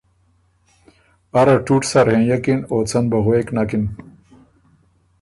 اره 1.39 1.55
ټوټ 1.65 1.81
سر 1.91 2.07
هېںئکِن 2.15 2.59
او 2.69 2.77
څۀ 2.89 2.99
ن 3.03 3.05
بُو 3.09 3.19
غوېک 3.25 3.47
نکِن 3.55 3.83